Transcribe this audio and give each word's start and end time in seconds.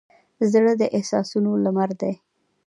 زړه 0.51 0.73
د 0.81 0.83
احساسونو 0.97 1.51
لمر 1.63 1.89
دی. 2.01 2.13